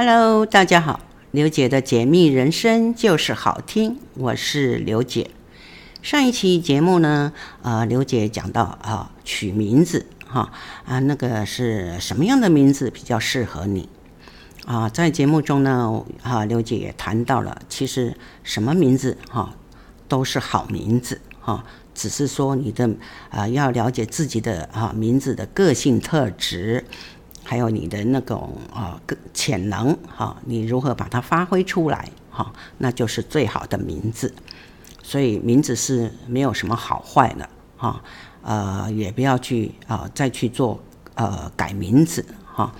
[0.00, 1.00] Hello，大家好，
[1.32, 5.32] 刘姐的解密人生就是好听，我是刘姐。
[6.02, 7.32] 上一期节目呢，
[7.62, 10.52] 呃，刘姐讲到啊、取名字哈
[10.86, 13.88] 啊，那个是什么样的名字比较适合你
[14.66, 14.88] 啊？
[14.88, 19.52] 在节目中呢，啊，刘姐也谈到了，其实什么名字哈
[20.06, 22.88] 都是好名字哈，只是说你的
[23.30, 26.84] 啊要了解自己的啊名字的个性特质。
[27.48, 34.34] 还有你的那种啊个潜能哈，你如何把它发挥出来哈，那就是最好的名字。
[35.02, 38.02] 所以名字是没有什么好坏的哈，
[38.42, 40.78] 呃，也不要去啊再去做
[41.14, 42.70] 呃改名字哈。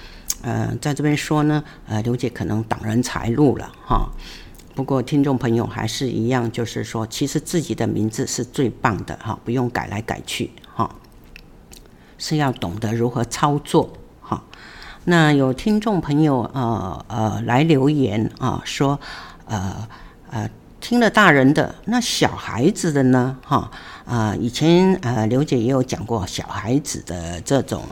[0.42, 4.10] 呃，在这边说呢，呃，刘姐可能挡人财路了哈。
[4.74, 10.94] 不过听众朋友还是一样，就是说，其实自己的名字是最棒的哈，不用改来改去哈，
[12.18, 13.90] 是要懂得如何操作。
[15.10, 19.00] 那有听众朋友呃呃来留言啊，说
[19.46, 19.88] 呃
[20.30, 20.50] 呃
[20.82, 23.34] 听了大人的，那小孩子的呢？
[23.42, 23.70] 哈
[24.04, 27.82] 啊，以前呃刘姐也有讲过小孩子的这种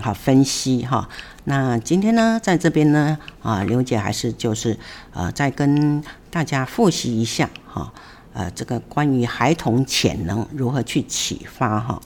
[0.00, 1.08] 好分析哈。
[1.42, 4.78] 那今天呢，在这边呢啊，刘姐还是就是
[5.12, 7.92] 呃再跟大家复习一下哈，
[8.32, 12.00] 呃这个关于孩童潜能如何去启发哈。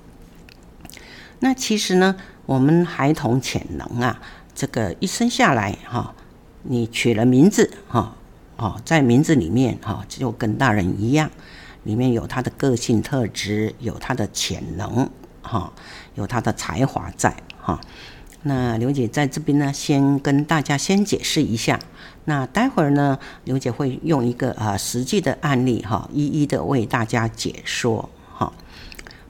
[1.40, 2.16] 那其实呢。
[2.48, 4.18] 我们孩童潜能啊，
[4.58, 6.12] 这个一生下来哈，
[6.64, 8.16] 你取了名字哈，
[8.56, 11.30] 哦，在名字里面哈，就跟大人一样，
[11.84, 15.08] 里面有他的个性特质，有他的潜能
[15.42, 15.72] 哈，
[16.16, 17.80] 有他的才华在哈。
[18.42, 21.78] 那刘姐在这边呢，先跟大家先解释一下。
[22.24, 28.52] 那待会儿呢，刘姐会用一个啊实际的案例哈，一一的为大家解说哈。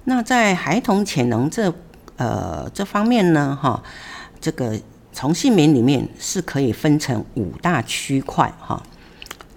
[0.04, 1.74] 那在孩童潜能这。
[2.16, 3.80] 呃，这方面呢，哈，
[4.40, 4.76] 这个
[5.20, 8.80] 从姓名里面是可以分成五大区块，哈。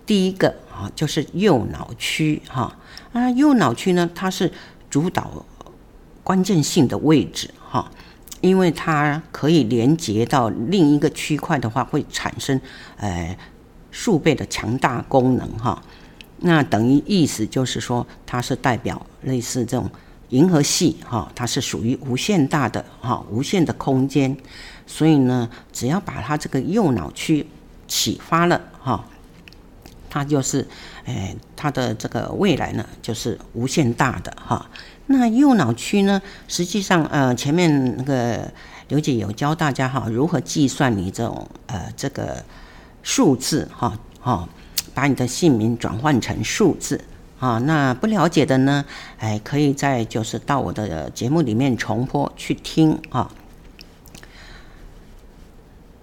[0.07, 2.75] 第一个啊，就是右脑区，哈，
[3.13, 4.51] 啊，右脑区呢，它是
[4.89, 5.45] 主导
[6.23, 7.91] 关键性的位置，哈，
[8.41, 12.59] 因为它可以连接到另一个区块的话，会产生
[12.97, 13.38] 呃
[13.91, 15.79] 数倍的强大功能，哈。
[16.38, 19.88] 那等于意思就是说，它是代表类似这种。
[20.29, 24.33] 银河系哈，它是属于无限大的哈，无限的空间，
[24.91, 27.47] 所以呢，只要把他这个右脑区
[27.88, 29.06] 启发了哈，
[30.09, 30.68] 他就是，
[31.06, 34.69] 哎，他的这个未来呢，就是无限大的哈。
[35.06, 38.51] 那右脑区呢，实际上呃，前面那个
[38.90, 42.44] 刘姐有教大家哈，如何计算你这种呃这个
[43.01, 44.50] 数字哈，哈，
[44.94, 47.00] 把你的姓名转换成数字。
[47.40, 48.84] 啊，那不了解的呢，
[49.19, 53.31] 哎，可以在就是到我的节目里面重播去听啊。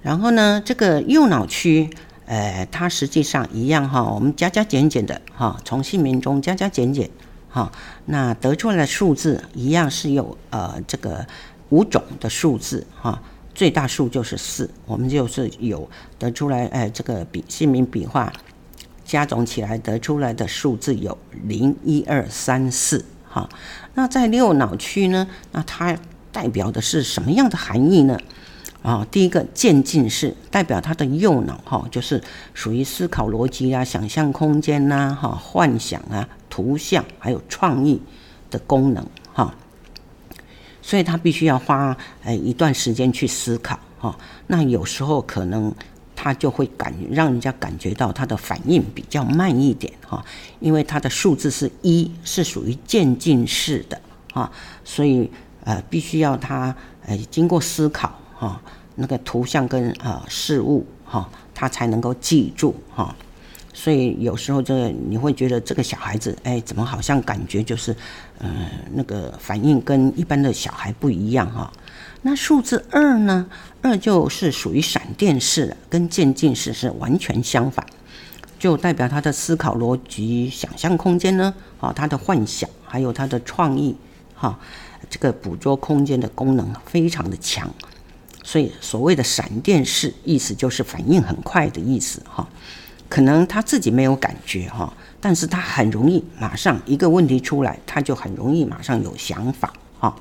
[0.09, 1.91] 然后呢，这个右脑区，
[2.25, 7.11] 呃，它实际上一样哈，我们加加减减的哈，从姓名中加加减减
[7.51, 7.71] 哈，
[8.07, 11.27] 那得出来的数字一样是有呃这个
[11.69, 13.21] 五种的数字哈，
[13.55, 15.87] 最大数就是四，我们就是有
[16.19, 18.33] 得出来哎这个笔姓名笔画。
[19.05, 23.47] 加总起来得出来的数字有零一二三四，哈，
[23.93, 25.29] 那在右脑区呢？
[25.53, 25.95] 那它
[26.33, 28.19] 代表的是什么样的含义呢？
[28.83, 32.23] 啊，第一个渐进式，代表他的右脑哈，就是
[32.55, 38.01] 属于思考逻辑啊、想象空间呐、哈、幻想啊、图像还有创意
[38.51, 39.55] 的功能哈，
[40.81, 44.17] 所以他必须要花呃一段时间去思考哈。
[44.47, 45.75] 那有时候可能。
[46.21, 50.21] 他就会感让人家感觉到他的反应比较慢一点哈，
[50.59, 54.01] 因为他的数字是一，是属于渐进式的
[54.35, 54.51] 啊，
[54.85, 55.31] 所以
[55.63, 56.75] 呃必须要他
[57.07, 58.61] 呃经过思考哈，
[58.95, 63.13] 那个图像跟啊事物哈，他才能够记住哈，
[63.75, 67.95] 所以有时候这个你会觉得这个小孩子哎，怎么好像感觉就是
[68.39, 71.73] 嗯、那个反应跟一般的小孩不一样哈。
[72.23, 73.47] 那数字二呢？
[73.83, 77.85] 二就是属于闪电式的，跟渐进式是完全相反，
[78.59, 83.97] 就代表他的思考逻辑、想象空间呢，啊，他的幻想还有他的创意，
[84.35, 84.59] 哈，
[85.11, 87.69] 这个捕捉空间的功能非常的强。
[88.49, 92.49] 所以所谓的闪电式，意思就是反应很快的意思，哈。
[93.07, 94.91] 可能他自己没有感觉，哈，
[95.21, 100.17] 但是他很容易马上一个问题出来，他就很容易马上有想法，哈。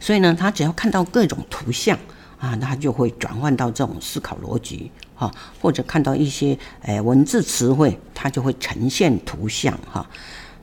[0.00, 1.98] 所以呢，他只要看到各种图像
[2.38, 10.08] 啊，他就会转换到这种思考逻辑哈，或者看到一些诶文字词汇，他就会呈现图像哈。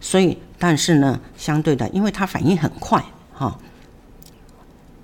[0.01, 3.55] 所以，但是呢，相对的，因为他反应很快哈，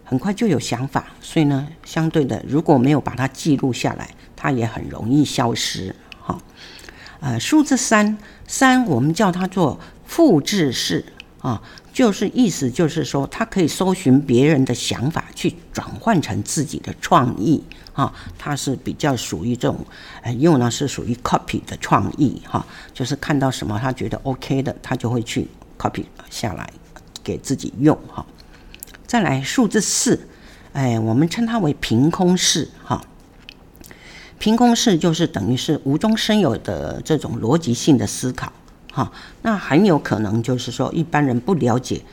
[0.10, 5.96] 很快就有想法，所以呢，相对的，如果没有把它记录下来，它也很容易消失。
[6.20, 6.36] 哈，
[7.20, 8.18] 呃，数字三
[8.48, 11.06] 三，我们叫它做复制式
[11.44, 11.62] 啊，
[11.94, 17.64] 就是意思就是说，它可以搜寻别人的想法，去转换成自己的创意
[17.94, 18.12] 啊。
[18.36, 19.86] 它是比较属于这种，
[20.24, 22.66] 呃，用呢是属于 copy 的创意哈，
[22.96, 25.48] 就是看到什么他觉得 OK 的，他就会去
[25.78, 26.68] copy 下来
[27.24, 28.26] 给自己用哈。
[29.10, 30.28] 再来数字四，
[30.72, 33.04] 哎，我们称它为凭空式哈。
[34.38, 38.54] 凭空式就是等于是无中生有的这种逻辑性的思考
[38.94, 39.12] 哈。
[39.42, 42.04] 那很有可能就是说一般人不了解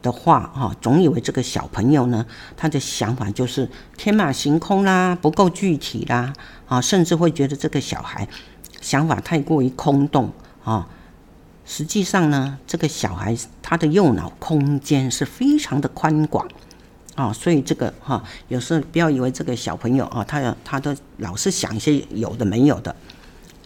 [0.00, 2.24] 的话哈，总以为这个小朋友呢，
[2.56, 6.32] 他的想法就是天马行空啦，不够具体啦
[6.68, 8.28] 啊，甚至会觉得这个小孩
[8.80, 10.32] 想法太过于空洞
[10.62, 10.88] 啊。
[11.70, 16.48] 实际上呢，这个小孩他的右脑空间是非常的宽广
[17.14, 22.96] 啊，所以这个哈，有时候不要以为这个小朋友啊，他要他都老是想一些有的没有的，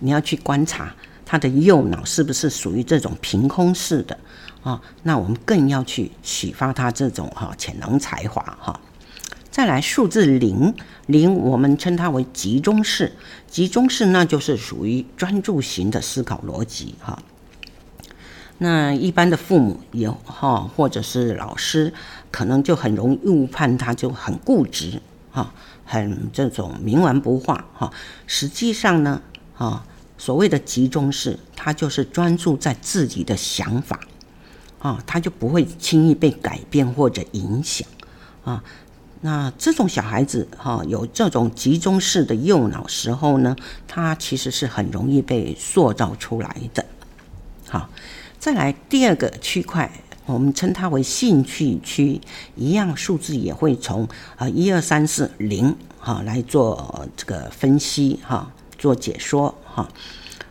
[0.01, 0.93] 你要去观察
[1.25, 4.19] 他的右脑是不是属于这种凭空式的
[4.65, 4.83] 啊？
[5.05, 8.81] 那我们更要去启发他这种哈潜能才华哈。
[9.53, 10.75] 再来数字零
[11.07, 13.13] 零，我们称它为集中式，
[13.49, 17.23] 集中式那就是属于专注型的思考逻辑哈。
[18.63, 21.93] 那一般的父母也哈，或者是老师，
[22.31, 25.53] 可能就很容易误判他，就很固执哈，
[25.85, 27.93] 很这种冥顽不化哈。
[28.29, 29.21] 实际上呢，
[29.59, 29.85] 啊，
[30.17, 33.99] 所谓的集中式，他就是专注在自己的想法
[34.79, 37.89] 啊，他就不会轻易被改变或者影响
[38.45, 38.63] 啊。
[39.23, 43.57] 那这种小孩子哈，有这种集中式的右脑时候呢，
[43.89, 46.87] 他其实是很容易被塑造出来的，
[47.69, 47.89] 好。
[48.43, 49.89] 再来第二个区块，
[50.27, 52.21] 我们称它为兴趣区，
[52.57, 59.89] 一样数字也会从啊一二三四零哈来做这个分析哈，做解说哈。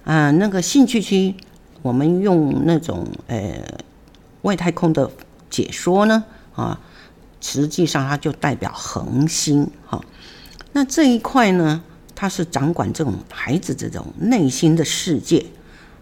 [0.06, 1.36] 啊，那个兴趣区，
[1.82, 3.62] 我们用那种呃
[4.44, 5.12] 外太空的
[5.50, 6.24] 解说呢
[6.56, 6.80] 啊，
[7.42, 10.02] 实际上它就代表恒星哈。
[10.72, 11.84] 那这一块呢，
[12.16, 15.46] 它是掌管这种孩子这种内心的世界。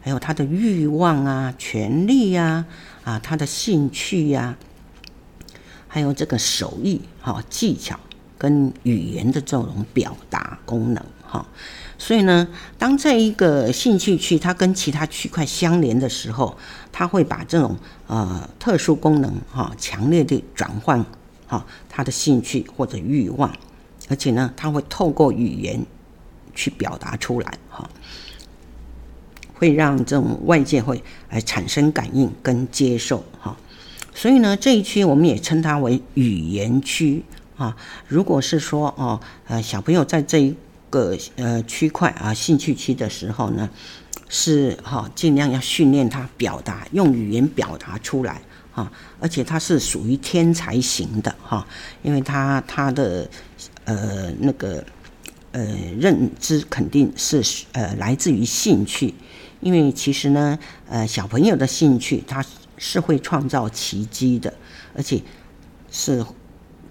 [0.09, 2.65] 还有他的欲望啊、权力呀、
[3.03, 4.57] 啊、啊他的兴趣呀、啊，
[5.87, 7.99] 还有这个手艺、哈技巧
[8.35, 11.45] 跟语言的这种表达功能哈。
[11.99, 12.47] 所以呢，
[12.79, 16.57] 当这一个兴趣区它跟其他区块相连的时候，
[16.91, 17.77] 它会把这种
[18.07, 21.05] 呃特殊功能哈强烈的转换
[21.45, 23.55] 哈他的兴趣或者欲望，
[24.09, 25.85] 而且呢，它会透过语言
[26.55, 27.87] 去表达出来哈。
[29.59, 33.57] 会让这种外界会来产生感应跟接受哈，
[34.15, 37.21] 所以呢，这一区我们也称它为语言区
[37.57, 37.75] 啊。
[38.07, 40.55] 如果是说哦呃小朋友在这一
[40.89, 43.69] 个呃区块啊兴趣区的时候呢，
[44.29, 48.41] 是哈尽量要训练他表达，用语言表达出来
[48.71, 48.89] 哈，
[49.19, 51.67] 而且他是属于天才型的哈，
[52.01, 53.29] 因为他他的
[53.83, 54.81] 呃那个
[55.51, 55.61] 呃
[55.99, 57.43] 认知肯定是
[57.73, 59.13] 呃来自于兴趣。
[59.61, 62.43] 因为其实呢，呃，小朋友的兴趣他
[62.77, 64.53] 是会创造奇迹的，
[64.95, 65.21] 而且
[65.91, 66.25] 是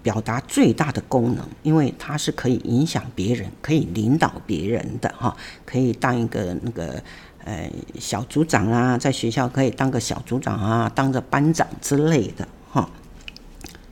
[0.02, 7.02] 表达最大的功能，因为他是可以影响别人，可以领导别人的哈，可以当一个那个
[7.44, 12.88] 呃小组长啊，在学校可以当个小组长啊，当个班长之类的哈，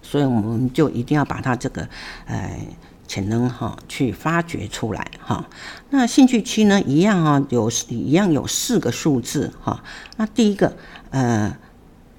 [0.02, 1.88] 所以我们就一定要把他这个
[2.26, 2.60] 呃。
[3.06, 5.48] 潜能哈，去发掘出来哈。
[5.90, 9.82] 那兴趣区呢，一样啊，有一样有四个数字哈。
[10.16, 10.76] 那第一个
[11.10, 11.56] 呃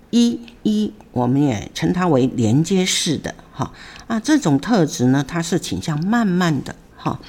[0.10, 3.72] 一一，我们也称它为连接式的哈。
[4.08, 7.20] 啊，这种特质呢，它是倾向慢慢的哈，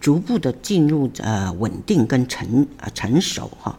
[0.00, 3.78] 逐步的进入呃稳定跟成呃成熟哈。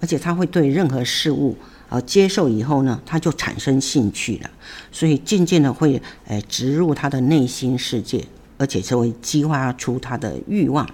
[0.00, 1.56] 而且它会对任何事物
[1.88, 4.50] 呃接受以后呢，它就产生兴趣了，
[4.92, 8.24] 所以渐渐的会呃植入他的内心世界。
[8.58, 10.86] 而且是会激发出他的欲望，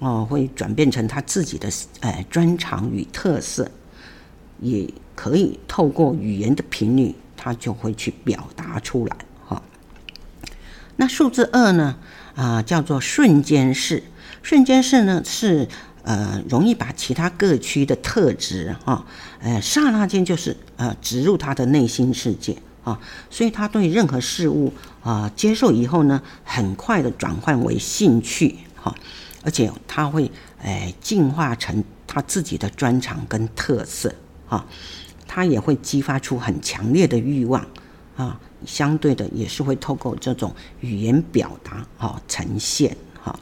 [0.00, 3.70] 哦，会转变成他自己的呃专长与特色，
[4.60, 9.62] 也可以透过语言的频率，他就会去表达出来哈、哦。
[10.96, 11.96] 那数字二呢？
[12.34, 14.00] 啊、叫做瞬间式。
[14.44, 15.66] 瞬间式呢是
[16.04, 19.04] 呃容易把其他各区的特质哈，
[19.40, 22.56] 呃刹那间就是呃植入他的内心世界。
[22.88, 28.94] 啊，所以他对任何事物啊接受以后呢，很快的转换为兴趣哈，
[29.42, 30.30] 而且他会
[30.62, 34.14] 诶进化成他自己的专长跟特色
[34.46, 34.64] 哈，
[35.26, 37.66] 他也会激发出很强烈的欲望
[38.16, 43.38] 啊，相对的也是会透过这种语言表达哈呈现哈。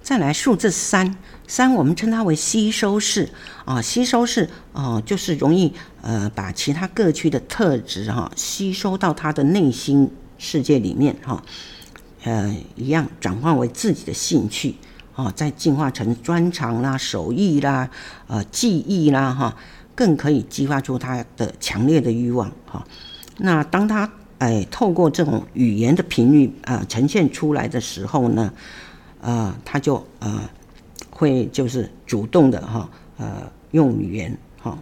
[0.00, 1.16] 再来数字三，
[1.48, 3.28] 三我们称它为吸收式
[3.64, 11.42] 啊，吸收式啊，就是容易呃把其他各区的特质哈吸收到他的内心世界里面哈，
[12.22, 14.76] 呃一样转换为自己的兴趣
[15.16, 17.90] 啊，再进化成专长啦、手艺啦、
[18.28, 19.56] 呃技艺啦哈。
[19.94, 22.86] 更可以激发出他的强烈的欲望哈。
[23.38, 28.52] 那当他哎透过这种语言的频率啊呈现出来的时候呢，
[29.20, 30.48] 呃，他就呃
[31.18, 34.78] 会就是主动的哈呃用语言哈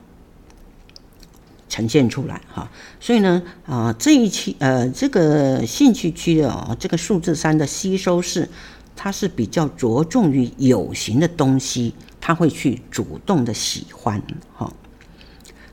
[1.71, 2.71] 呈现出来哈。
[3.01, 8.49] 所以呢啊这一期呃这个兴趣区的哦这个数字三的吸收式，
[8.95, 14.23] 它是比较着重于有形的东西，他会去主动的喜欢
[14.55, 14.71] 哈。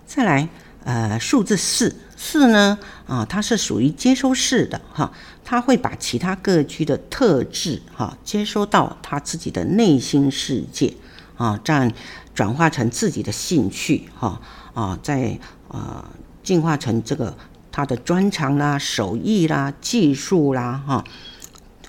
[0.05, 0.47] 再来，
[0.85, 5.11] 呃，数字四四呢，啊，它是属于接收式的哈，
[5.43, 10.93] 它会把其他各区的特质哈接收到他自己的内心世界
[11.37, 11.89] 啊，这样
[12.35, 14.41] 转化成自己的兴趣哈
[14.73, 16.03] 啊，再呃
[16.43, 17.33] 进化成这个
[17.71, 21.03] 他的专长啦、手艺啦、技术啦哈，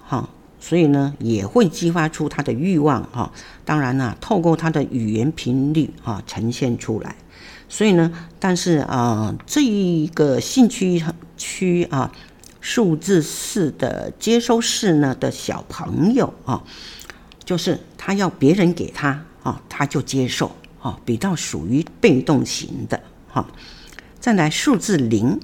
[0.03, 3.33] 好，所以呢也会激发出他的欲望哈。
[3.65, 7.17] 当然呢，透过他的语言频率啊呈现出来。
[7.69, 11.03] 所以呢，但是啊、这一个兴趣
[11.37, 12.13] 区啊，
[12.61, 16.63] 数字四的接收式呢的小朋友啊，
[17.45, 23.49] 就是他要别人给他啊，他就接受啊，比较属于被动型的哈、
[24.21, 25.41] 再来数字零，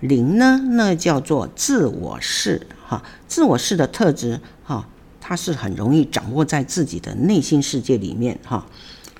[0.00, 4.86] 零呢，那叫做自我式哈、自我式的特质哈、
[5.20, 8.66] 他是很容易掌握在自己的内心世界里面哈。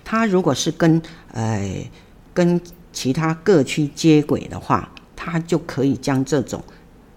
[0.05, 1.01] 他、如果是跟
[1.33, 1.87] 呃。
[2.35, 2.61] 跟
[2.93, 6.63] 其他各区接轨的话，他就可以将这种，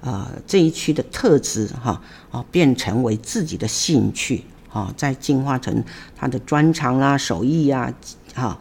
[0.02, 5.84] 呃，这一区的特质哈，啊，变成为自己的兴趣，啊，再进化成
[6.16, 7.94] 他的专长啦、手艺呀，
[8.34, 8.58] 哈，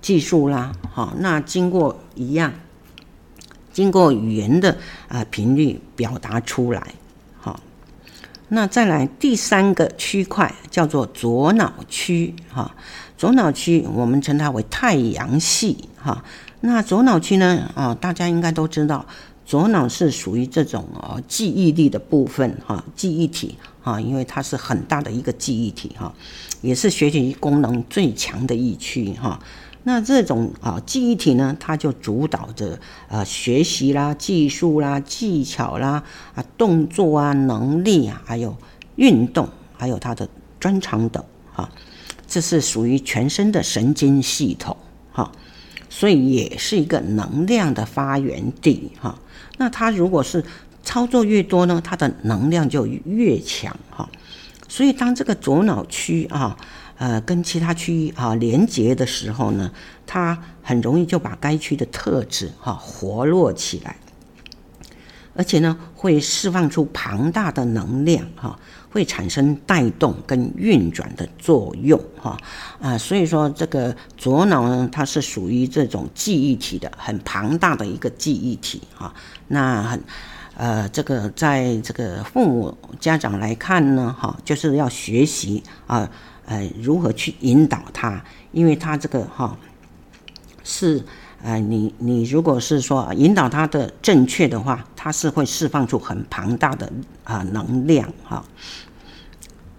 [0.00, 2.52] 技术啦，哈，那经过一样，
[3.72, 4.76] 经过语言的
[5.08, 6.94] 啊频率表达出来，
[8.54, 12.74] 那再来第三个区块叫做左脑区，哈。
[13.16, 16.22] 左脑区，我们称它为太阳系哈。
[16.60, 17.70] 那左脑区呢？
[17.74, 19.06] 啊，大家应该都知道，
[19.46, 26.12] 左脑是属于这种哦记忆力的部分哈，记忆体哈，因为它是很大的一个记忆体哈，
[26.60, 29.40] 也是学习功能最强的一区哈。
[29.84, 38.56] 那这种啊记忆体呢，它就主导着呃学习啦、技术啦、技巧啦啊、动作啊、能力啊，还有
[38.96, 40.28] 运动，还有它的
[40.60, 41.68] 专长等哈。
[42.28, 44.76] 这是属于全身的神经系统，
[45.12, 45.30] 哈，
[45.90, 49.18] 所以也是一个能量的发源地，哈。
[49.58, 50.44] 那它如果是
[50.82, 54.08] 操作越多呢，它的能量就越强，哈。
[54.68, 56.56] 所以当这个左脑区啊，
[57.02, 59.72] 呃，跟其他区域啊连接的时候呢，
[60.06, 63.96] 它很容易就把该区的特质哈活络起来，
[65.34, 68.56] 而且呢，会释放出庞大的能量，哈。
[68.92, 72.36] 会产生带动跟运转的作用，哈
[72.78, 79.12] 啊，所以说这个左脑呢，它是属于这种记忆体的，很庞大的一个记忆体，哈。
[79.48, 80.04] 那很
[80.54, 86.10] 呃，这个在这个父母家长来看呢，哈，就是要学习啊，
[86.52, 89.56] 呃如何去引导他，因为他这个哈
[90.62, 91.02] 是。
[91.44, 96.88] 呃，你你如果是说引导他的正确的话，他是会释放出很庞大的
[97.24, 98.44] 啊、能量哈。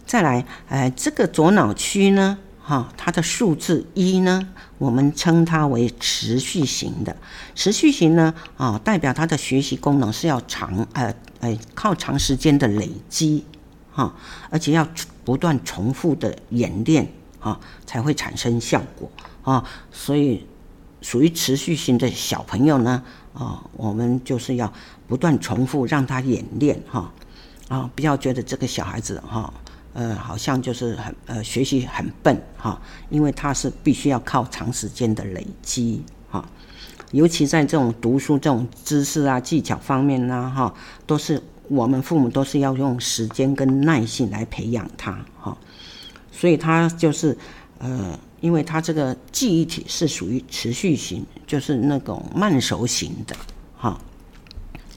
[0.05, 4.45] 再来，呃，这个左脑区呢，哈，它的数字一呢，
[4.77, 7.15] 我们称它为持续型的。
[7.55, 13.45] 持续型呢，啊，代表它的学习功能是要长，呃，呃，靠长时间的累积，
[13.89, 14.13] 哈，
[14.49, 14.85] 而且要
[15.23, 17.07] 不断重复的演练，
[17.39, 19.11] 啊，才会产生效果，
[19.43, 20.45] 啊，所以。
[21.01, 23.03] 属于持续性的小朋友呢，
[23.33, 24.71] 啊，我们就是要
[25.05, 27.11] 不断重复让他演练哈，
[27.67, 29.53] 啊，不要觉得这个小孩子哈，
[29.91, 36.01] 呃，好像就是很呃学习很笨哈，因为他是必须要靠长时间的累积
[36.31, 36.47] 哈，
[37.11, 40.73] 尤其在这种读书这种知识啊技巧方面呢哈，
[41.05, 45.57] 都是我们父母都是要用时间跟耐心来培养他哈，
[46.31, 47.37] 所以他就是
[47.79, 48.17] 呃。
[48.43, 53.33] 因为他这个记忆体是属于持续型，就是那种慢熟型的，
[53.77, 53.97] 哈。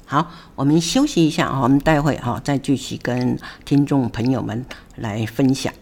[0.04, 4.66] 好，我们休息一下啊，我们待会哈再继续跟听众朋友们
[4.96, 5.72] 来分享。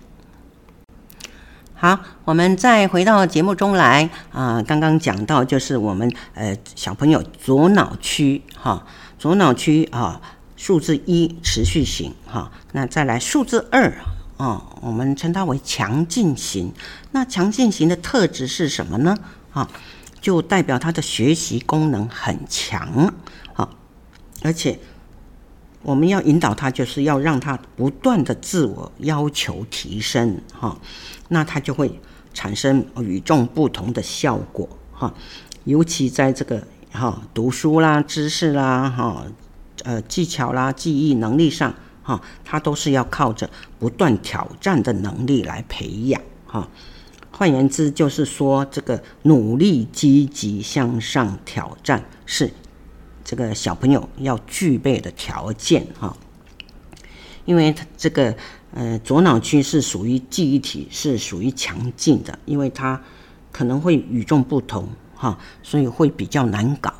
[1.72, 8.86] 好，我们再回到节目中来啊，刚刚讲到就是我们呃小朋友左脑区哈，
[9.18, 10.20] 左脑区啊，
[10.64, 13.92] 数字一持续型哈，那再来数字二
[14.38, 16.72] 啊，我们称它为强劲型。
[17.12, 19.14] 那强劲型的特质是什么呢？
[19.52, 19.68] 啊，
[20.22, 23.12] 就代表他的学习功能很强
[23.52, 23.68] 啊，
[24.40, 24.78] 而且
[25.82, 30.78] 我们要引导他，就是要让他不断的自我要求提升哈。
[31.28, 32.00] 那它就会
[32.32, 35.12] 产生与众不同的效果哈，
[35.64, 39.26] 尤其在这个哈读书啦、知识啦、哈
[39.82, 46.68] 呃技巧啦、记忆能力上哈，他都是要靠着不断挑战的能力来培养哈。
[47.30, 52.50] 换言之，就是说这个努力、积极向上、挑战是
[53.24, 56.16] 这个小朋友要具备的条件哈，
[57.44, 58.36] 因为他这个。
[58.76, 63.00] 呃，左脑区是属于记忆体，是属于强劲的，因为它
[63.52, 66.92] 可能会与众不同哈，所以会比较难搞。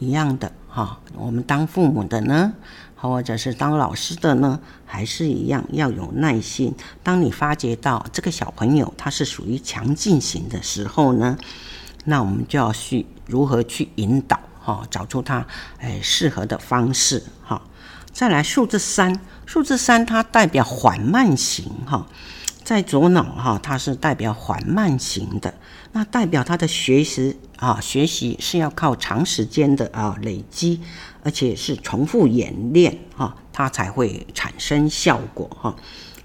[0.00, 2.52] 一样的哈，我们当父母的呢，
[2.94, 6.74] 或者是当老师的呢，还是一样要有耐心。
[7.02, 11.36] 当你发觉到这个小朋友他是属于强劲型的时候呢，
[12.04, 15.44] 那我们就要去如何去引导哈，找出他
[15.80, 17.60] 诶适合的方式哈。
[18.12, 22.06] 再来数字三，数字三它代表缓慢型哈，
[22.64, 25.54] 在左脑哈，它是代表缓慢型的，
[25.92, 30.80] 那代表他的学习啊，学习是要靠长时间的啊累积，
[31.22, 35.74] 而且是重复演练哈，它才会产生效果哈。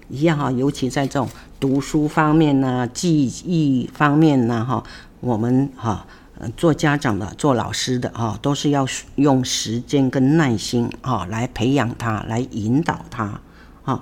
[0.08, 4.84] 一样哈，尤其在这种读书方面呢，记忆方面呢哈，
[5.20, 6.06] 我们哈。
[6.54, 13.40] 做家长的、做老师的哈，都是要用时间跟耐心哈来培养他，来引导他
[13.84, 13.98] 啊。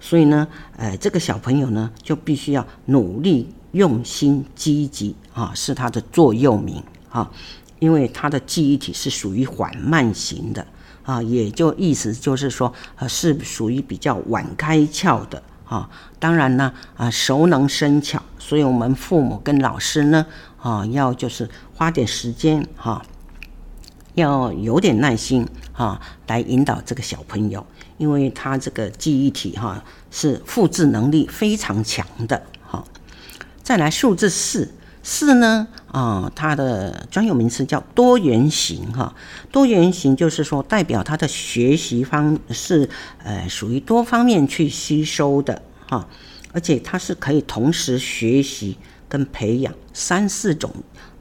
[0.00, 7.30] 所以呢，呃，这个小朋友呢，就必须要努力、用心、积极啊，是他的座右铭啊。
[7.78, 10.66] 因为他的记忆体是属于缓慢型的
[11.04, 15.88] 啊，也就意思就是说，呃，是属于比较晚开窍的啊。
[16.18, 20.26] 当然呢，啊，熟能生巧，所以我们父母跟老师呢。
[20.60, 23.00] 啊，要就是花点时间哈，
[24.14, 27.64] 要有点耐心哈，来引导这个小朋友，
[27.96, 32.84] 因为他这个记忆体哈是复制能力非常强的哈。
[33.68, 39.14] 再来数字四，四呢啊，它的专有名词叫多元型哈。
[39.52, 42.88] 多元型就是说代表他的学习方是
[43.22, 46.08] 呃属于多方面去吸收的哈，
[46.54, 48.78] 而且他是可以同时学习。
[49.10, 50.70] 跟培养三四种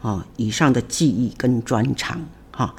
[0.01, 2.19] 啊以上的技艺跟专长
[2.51, 2.75] 哈，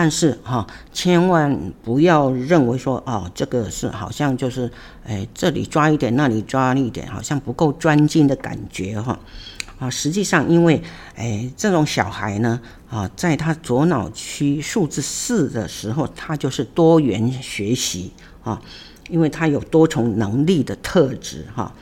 [0.00, 4.70] 但是哈千万不要认为说哦这个是好像就是
[5.04, 9.18] 哎这里抓一点那里抓一点，好像不够专精的感觉哈
[9.80, 10.80] 啊实际上因为
[11.16, 18.12] 哎这种小孩呢啊在他左脑区数字四的时候，他就是多元学习
[18.44, 18.62] 啊，
[19.08, 21.74] 因为他有多重能力的特质哈。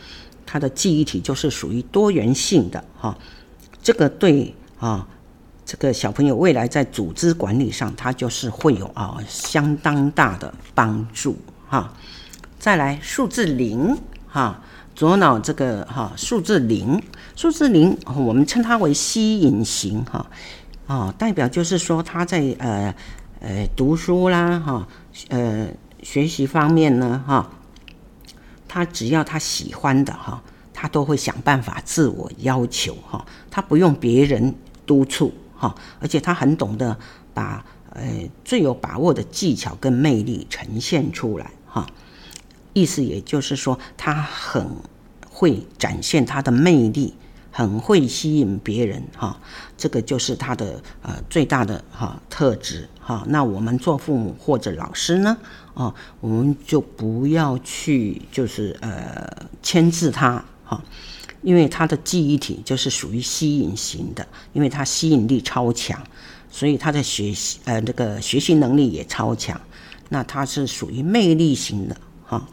[0.46, 3.14] 他的记忆体就是属于多元性的哈，
[3.83, 5.07] 这个对啊，
[5.66, 11.92] 这个小朋友未来在组织管理上，他就是会有啊相当大的帮助哈。
[12.57, 13.98] 再来数字零
[14.29, 14.62] 哈，
[14.94, 17.02] 左脑这个哈数字零，
[17.35, 20.24] 数字零我们称它为吸引型哈
[20.87, 22.94] 啊，代表就是说他在呃
[23.40, 24.87] 呃读书啦哈
[25.31, 25.66] 呃
[26.00, 27.50] 学习方面呢哈。
[28.68, 30.42] 他只要他喜欢的哈，
[30.74, 36.96] 他都会想办法自我要求哈，他不用别人督促哈，而且他很懂得
[37.32, 38.02] 把呃
[38.44, 41.86] 最有把握的技巧跟魅力呈现出来哈。
[42.72, 44.66] 意思也就是说，他很
[45.30, 47.14] 会展现他的魅力，
[47.50, 49.40] 很会吸引别人哈。
[49.78, 53.24] 这个就是他的呃最大的哈特质哈。
[53.28, 55.36] 那我们做父母或者老师呢？
[55.72, 60.82] 哦，我们就不要去，就是呃牵制他哈，
[61.46, 66.02] 因为他的记忆体就是属于吸引型的，因为他吸引力超强，
[66.50, 69.61] 所以他的学习呃那个学习能力也超强，
[70.09, 72.44] 那他是属于魅力型的哈。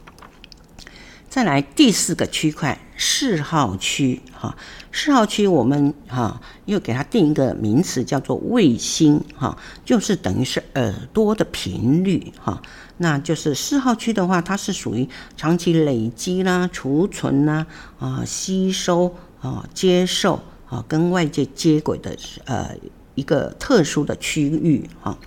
[1.33, 4.55] 再来第四个区块，四号区哈，
[4.91, 12.61] 四号区我们哈又给它定一个名词叫做卫星哈，就是等于是耳朵的频率哈，
[12.97, 17.65] 那就是四号区的话，它是属于长期累积啦、储存啦、
[17.97, 22.15] 啊吸收啊、接受啊跟外界接轨的
[22.45, 22.75] 呃
[23.15, 25.17] 一个特殊的区域哈，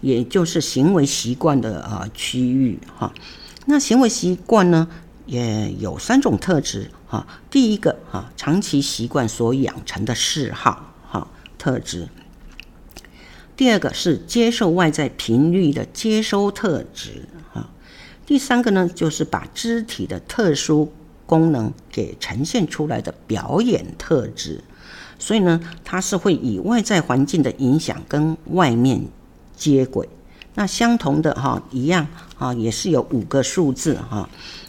[0.00, 3.14] 也就是行为习惯的啊区域哈，
[3.66, 4.88] 那行为习惯呢？
[5.26, 12.08] 也有三种特质哈，第一个哈，长期习惯所养成的嗜好哈特质；
[13.56, 17.62] 第二个是接受外在频率的接收特质哈；
[18.26, 20.92] 第三个呢，就是把肢体的特殊
[21.24, 24.62] 功能给呈现出来的表演特质。
[25.18, 29.06] 所以呢，它是会以外在环境的影响跟外面
[29.56, 30.08] 接轨。
[30.56, 32.06] 那相同的哈，一样
[32.38, 34.28] 啊，也是有五个数字哈。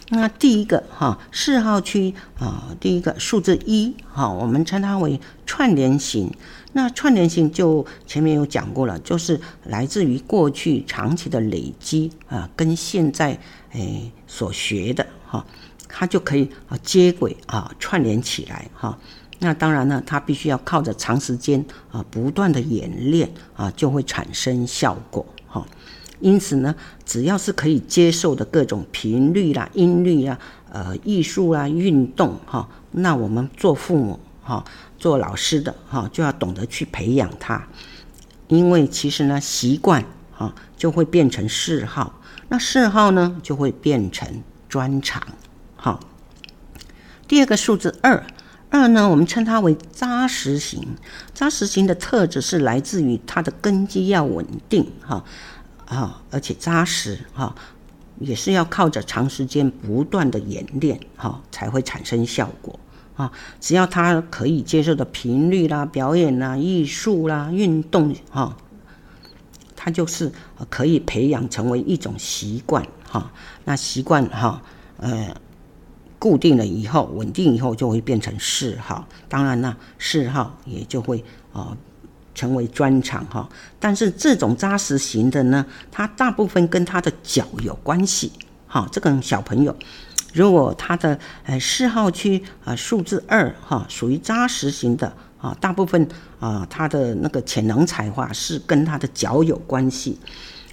[0.10, 6.32] 那第一个哈，四号区啊，第一个数字一哈，我们称它为串联型。
[6.74, 13.40] 那串联型就前面有讲过了，就是来自于过去长期的累积啊，跟现在
[13.72, 15.44] 诶所学的哈，
[15.88, 18.98] 它就可以啊接轨啊串联起来哈。
[19.40, 25.26] 那当然呢，它必须要靠着长时间啊不断的演练啊，就会产生效果。
[26.26, 26.74] 因此呢，
[27.06, 30.40] 只要是可以接受的各种频率啦、音律啊、
[30.72, 34.66] 呃、艺术啦、运动哈，那我们做父母哈、
[34.98, 37.68] 做老师的哈，就要懂得去培养他。
[38.48, 44.28] 因为其实呢，习惯哈就会变成嗜好，那嗜好呢就会变成
[44.68, 45.22] 专长。
[45.76, 46.00] 好，
[47.28, 48.26] 第二个数字二，
[48.72, 50.84] 二呢，我们称它为扎实型。
[51.36, 55.24] 扎实型的特质是来自于它的根基要稳定哈。
[55.86, 57.56] 啊，而且扎实哈，
[58.20, 62.80] 也是要靠着长时间不断的演练哈，才会产生效果
[63.16, 63.32] 啊。
[63.60, 68.58] 只要他可以接受的频率啦、表演啦、艺术啦、运动哈，
[69.76, 70.32] 他就是
[70.70, 73.32] 可以培养成为一种习惯哈。
[73.66, 74.64] 那习惯哈，
[74.98, 75.36] 呃，
[76.18, 79.08] 固定了以后，稳定以后就会变成嗜好。
[79.30, 81.78] 当然呢，嗜好也就会啊。
[82.36, 88.32] 成为专长哈，但是这种扎实型的呢，它大部分跟他的脚有关系。
[88.68, 89.74] 哈，这个小朋友，
[90.34, 96.06] 如果他的呃嗜好区啊数字二哈，属于扎实型的啊，大部分
[96.42, 100.20] 啊他的那个潜能才华是跟他的脚有关系，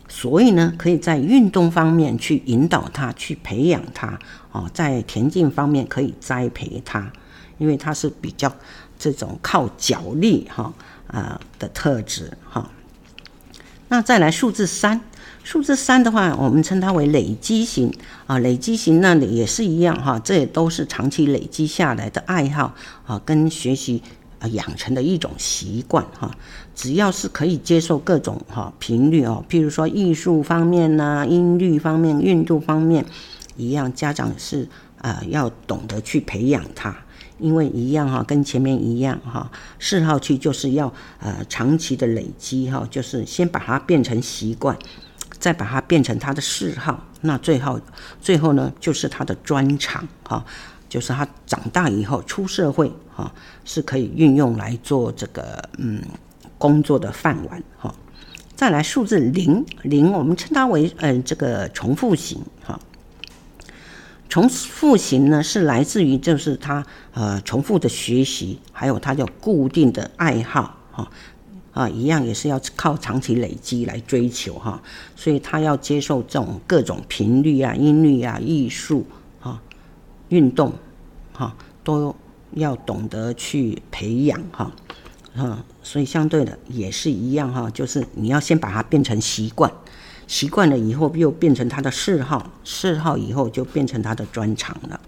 [0.09, 4.19] 所以呢，可以在运动方面去引导他，去培养他
[4.51, 7.13] 啊，在田径方面可以栽培他，
[7.59, 8.53] 因为他是比较
[9.03, 10.73] 这种靠脚力哈。
[11.09, 12.71] 啊的特质哈，
[13.89, 14.99] 那再来数字三，
[15.45, 17.93] 数字三的话，我们称它为累积型
[18.27, 22.75] 啊，累积型那里也是一样哈，这也都是长期累积下来的爱好
[23.07, 24.03] 啊，跟学习
[24.39, 26.31] 啊养成的一种习惯哈。
[26.75, 33.05] 只要是可以接受各种哈频率哦，譬如说艺术方面呐、音律方面、运动方面
[33.59, 34.67] 一样，家长是
[35.03, 36.97] 啊要懂得去培养他。
[37.43, 44.79] 因为一样哈，跟前面一样哈，嗜好区就是要呃长期的累积哈，就是先把它变成习惯，
[45.39, 47.81] 再把它变成他的嗜好，那最后
[48.21, 50.45] 最后呢就是他的专长哈，
[50.89, 53.33] 就是他长大以后出社会哈
[53.65, 56.01] 是可以运用来做这个嗯
[56.57, 57.95] 工作的饭碗哈。
[58.55, 62.79] 再来数字零零，我们称它为嗯、这个重复型哈。
[64.33, 71.11] 重复型呢，是来自于就是他呃重复的学习，还有他有固定的爱好哈
[71.75, 74.81] 啊，一样也是要靠长期累积来追求哈，
[75.15, 79.05] 所以他要接受这种各种频率啊、音律啊、艺术
[79.43, 79.61] 啊、
[80.31, 80.73] 运动
[81.35, 82.17] 哈，都
[82.53, 84.73] 要懂得去培养哈
[85.37, 89.71] 啊，所以相对的也是一样哈，就是你要先把它变成习惯。
[90.33, 94.99] 习惯了以后，又变成他的嗜好；嗜好以后，就变成他的专长了。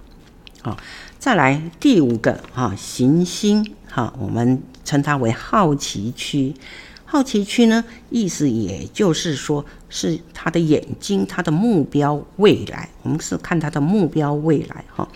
[0.60, 0.76] 好，
[1.18, 6.54] 再来第五个哈，行星哈，我们称它为好奇区。
[7.06, 12.90] 好奇区呢，意思也就是说是他的眼睛，他的目标未来。
[13.02, 15.08] 我们是看他的目标未来哈。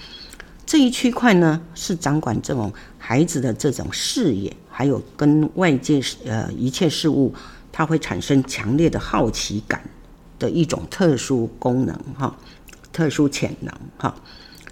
[0.65, 7.35] 这一区块呢，是掌管这种孩子的这种视野，还有跟外界呃一切事物。
[7.71, 9.81] 它会产生强烈的好奇感
[10.39, 12.37] 的一种特殊功能哈，
[12.93, 14.15] 特殊潜能哈，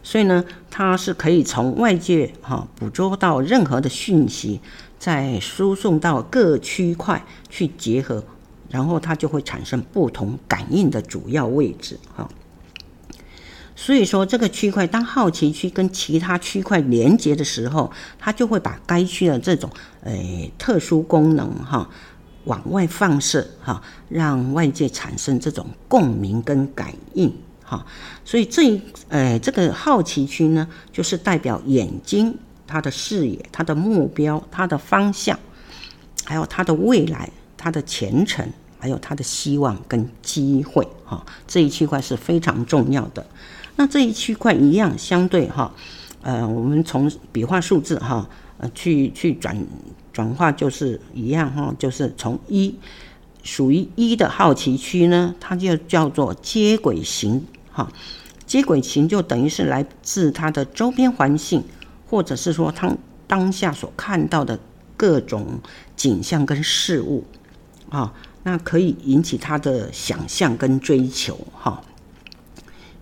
[0.02, 4.60] 所以呢，它是可以从外界哈捕捉到任何的讯息，
[4.98, 8.24] 再输送到各区块去结合，
[8.70, 12.28] 然后它就会产生不同感应的主要位置哈。
[13.78, 19.70] 所以说，这个区块当好奇区跟其他区块连接的时候，它就会把该区的这种
[20.02, 21.90] 诶特殊功能哈。
[22.46, 27.32] 往外放射哈，让外界产生这种共鸣跟感应
[27.62, 27.84] 哈，
[28.24, 35.38] 所以这一呃这个好奇区呢，就是代表眼睛它的视野、它的目标、它的方向，
[36.24, 43.26] 还有它的未来、它的前程，还有它的希望跟机会哈，这一区块是非常重要的。
[43.74, 45.74] 那这一区块一样相对哈，
[46.22, 48.28] 呃，我们从笔画数字哈，
[48.58, 49.56] 呃，去去转
[50.16, 52.74] 转化就是一样哈，就是从一
[53.42, 57.92] 属于一的好奇区呢，它就叫做接轨型哈。
[58.46, 61.62] 接轨型就等于是来自它的周边环境，
[62.08, 64.58] 或者是说它当下所看到的
[64.96, 65.60] 各种
[65.94, 67.22] 景象跟事物
[67.90, 71.82] 啊，那可以引起他的想象跟追求哈。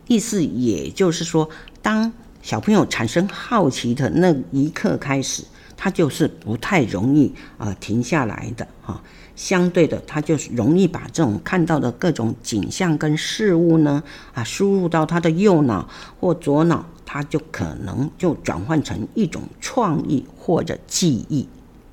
[0.08, 1.48] 意思也就是说，
[1.80, 5.44] 当小朋友产生好奇的那一刻开始，
[5.84, 9.02] 他就是不太容易啊、停下来的哈。
[9.36, 15.86] 相对的，他就是容易把这种看到的各种景象跟事物呢啊输入到他的右脑
[16.18, 21.46] 或左脑，他就可能就转换成一种创意或者记忆。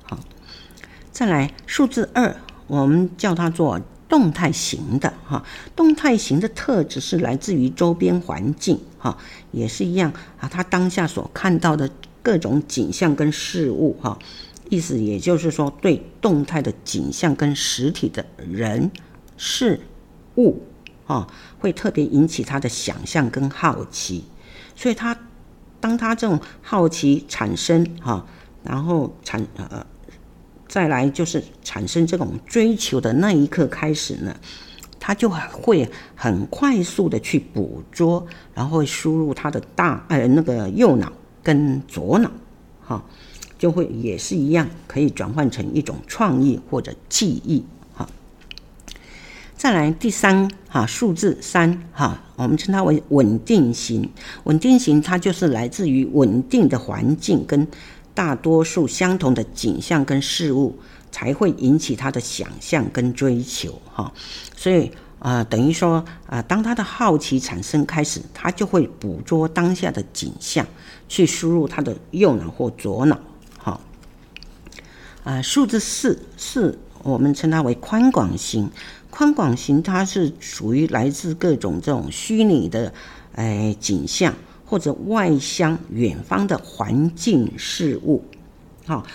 [0.04, 0.18] 好，
[1.10, 2.34] 再来数字二，
[2.68, 3.78] 我们叫它做。
[4.08, 5.42] 动态型的哈，
[5.74, 9.16] 动态型的特质是来自于周边环境哈，
[9.52, 11.88] 也是一样啊，他当下所看到的
[12.22, 14.18] 各种景象跟事物哈，
[14.70, 18.90] 意思也就是说，对动态的景象跟实体的人
[19.36, 19.80] 事
[20.36, 20.62] 物
[21.06, 21.26] 啊，
[21.58, 24.24] 会特别引起他的想象跟好奇，
[24.74, 25.16] 所以他
[25.80, 28.24] 当他这种好奇产生哈，
[28.62, 29.86] 然后产呃。
[30.68, 34.34] 再来就是产生这种追求的那一刻开始呢，
[34.98, 42.30] 他就会很快速的去捕捉，然后输入他的大呃那个右脑跟左脑，
[42.80, 43.04] 哈，
[43.58, 48.08] 就会也是一样可以转换成一种创意或者记忆，哈。
[49.56, 54.10] 再来第三哈数字三哈，我们称它为稳定型，
[54.44, 57.66] 稳定型它就是来自于稳定的环境跟。
[58.14, 60.78] 大多数相同的景象跟事物
[61.10, 64.12] 才会引起他的想象跟追求，哈，
[64.54, 70.66] 所以啊、等于说啊、当他的好奇产生开始，他就会捕捉当下的景象，
[71.12, 73.20] 去输入他的右脑或左脑，
[73.58, 73.78] 好，
[75.24, 78.70] 啊，数字四四，我们称它为宽广型，
[79.10, 82.94] 宽广型它是属于来自各种这种虚拟的
[83.34, 84.34] 诶、呃、景象。
[84.64, 88.24] 或者外乡远方的环境事物，
[88.86, 89.06] 好，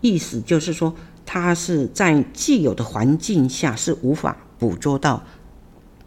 [0.00, 0.92] 意思就是说，
[1.24, 5.22] 它是在既有的环境下是无法捕捉到，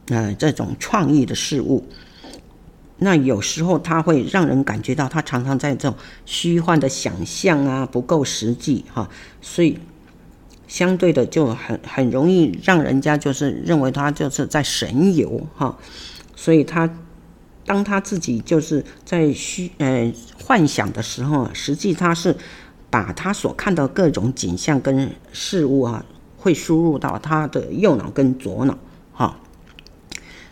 [0.07, 1.87] 呃，这种创意的事物。
[2.99, 9.09] 那有时候它会让人感觉到，它常常在这种虚幻的想象啊，不够实际哈，
[9.41, 9.79] 所以
[10.67, 15.77] 相对的就很很容易让人家就是认为他就是在神游哈，
[16.35, 16.89] 所以他。
[17.65, 20.09] 当他自己就是在虚呃
[20.41, 22.33] 幻想的时候，实际他是
[22.89, 26.05] 把他所看到各种景象跟事物啊，
[26.37, 28.77] 会输入到他的右脑跟左脑
[29.11, 29.37] 哈。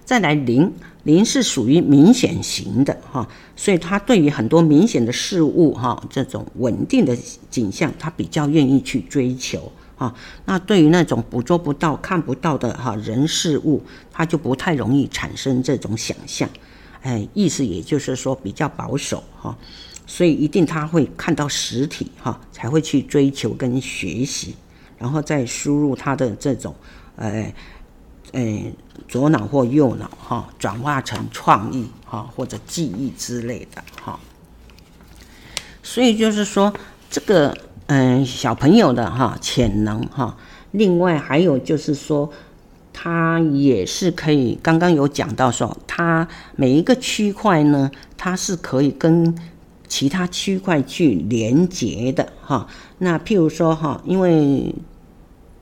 [0.03, 0.73] 再来零
[1.06, 7.15] 零是属于明显型的哈，所以他对于很多明显的事物哈，这种稳定的
[7.50, 10.13] 景象，他比较愿意去追求哈。
[10.46, 16.50] 那对于那种捕捉不到、看不到的哈人事物，他就不太容易产生这种想象。
[17.04, 19.56] 哎，意思也就是说比较保守哈，
[20.08, 24.56] 所以一定他会看到实体哈，才会去追求跟学习，
[24.98, 26.74] 然后再输入他的这种，
[27.15, 27.54] 呃，
[28.36, 28.71] 呃，
[29.08, 34.19] 左脑或右脑哈，转化成创意哈或者记忆之类的哈。
[35.82, 36.71] 所以就是说
[37.10, 40.38] 这个嗯小朋友的哈潜能哈，
[40.71, 42.32] 另外还有就是说。
[42.98, 49.38] 他也是可以，刚刚有讲到说，他每一个区块呢，它是可以跟
[49.86, 52.65] 其他区块去连接的哈。
[53.00, 54.74] 那譬如说哈，因为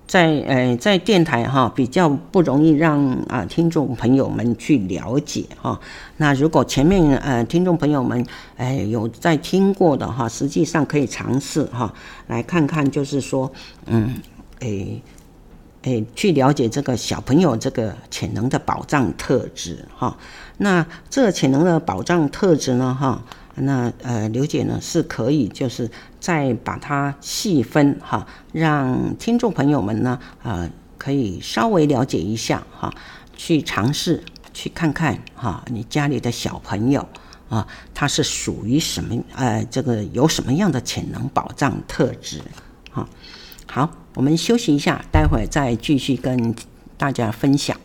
[0.05, 5.79] 在呃在电台哈比较不容易让啊听众朋友们去了解哈。
[6.17, 8.25] 那如果前面呃听众朋友们
[8.57, 11.93] 哎有在听过的哈，实际上可以尝试哈
[12.27, 13.51] 来看看，就是说
[13.85, 14.15] 嗯
[14.59, 15.01] 哎。
[15.85, 20.15] 诶，去了解这个小朋友这个潜能的宝藏特质哈。
[20.59, 23.21] 那这潜能的宝藏特质呢哈，
[23.55, 25.91] 那呃刘姐呢是可以就是
[26.23, 32.93] 再把它细分哈，让听众朋友们呢呃可以稍微了解一下哈，
[33.35, 37.05] 去尝试去看看哈，你家里的小朋友
[37.49, 42.41] 啊，他是属于什么呃这个有什么样的潜能保障特质
[42.89, 43.05] 哈。
[43.69, 46.55] 好，我们休息一下，待会儿再继续跟
[46.95, 47.75] 大家分享。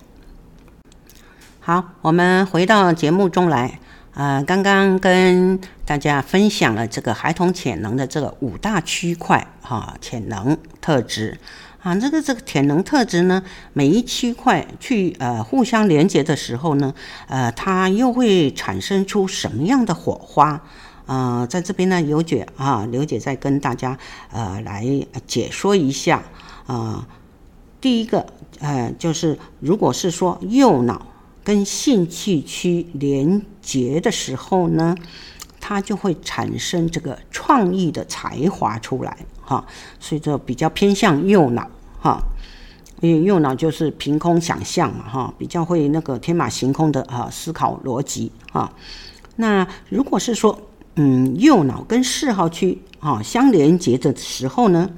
[1.58, 3.80] 好，我们回到节目中来。
[4.18, 11.38] 呃，刚刚跟大家分享了这个孩童潜能的这个五大区块哈，潜能特质
[11.80, 13.40] 啊，这个这个潜能特质呢，
[13.72, 16.92] 每一区块去呃互相连接的时候呢，
[17.28, 20.60] 呃，它又会产生出什么样的火花？
[21.06, 23.96] 呃，在这边呢，刘姐啊，刘姐再跟大家
[24.32, 24.84] 呃来
[25.28, 26.24] 解说一下
[26.66, 27.06] 啊、
[27.80, 28.26] 第一个
[28.58, 31.06] 呃，就是如果是说右脑
[31.48, 34.94] 跟兴趣区连接的时候呢，
[35.58, 39.66] 它就会产生这个创意的才华出来哈，
[39.98, 41.66] 所以就比较偏向右脑
[42.02, 42.22] 哈，
[43.00, 48.70] 因为右脑就是凭空想象嘛哈，比较会那个天马行空的啊思考逻辑哈。
[49.36, 54.90] 那如果是说嗯右脑跟嗜好区啊相连接的时候呢，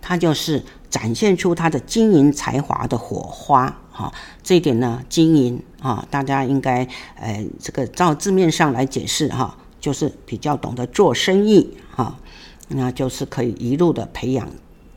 [0.00, 3.79] 它就是展现出它的经营才华的火花。
[3.92, 12.16] 啊，这一点呢，经营啊，大家应该呃，这个照字面上来解释哈，就是比较懂得做生意哈，
[12.68, 14.48] 那就是可以一路的培养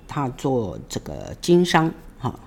[0.07, 2.39] 他做这个经商哈。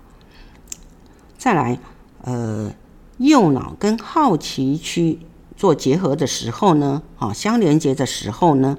[1.37, 1.78] 再来，
[2.22, 2.72] 呃，
[3.18, 5.18] 右脑跟好奇区
[5.56, 8.78] 做结合的时候呢，啊，相连接的时候呢，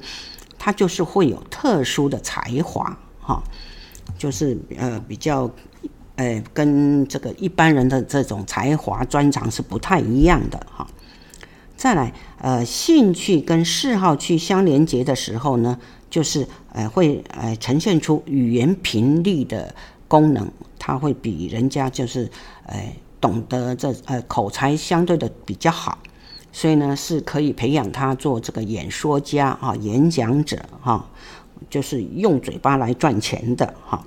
[0.58, 3.44] 他就是会有特殊的才华哈，
[4.18, 5.52] 就是呃比较。
[6.18, 10.86] 哎，跟这个一般人的这种才华专长是不太一样的哈。
[11.76, 19.76] 再来，呃，兴趣跟嗜好去相连接的时候呢，就是呃会呃呈现出语言频率的
[20.08, 20.50] 功能，
[20.80, 22.28] 它会比人家就是
[22.66, 26.00] 呃懂得这呃口才相对的比较好，
[26.52, 31.08] 所以呢是可以培养他做这个演说家啊、演讲者哈，
[31.70, 34.04] 就是用嘴巴来赚钱的哈。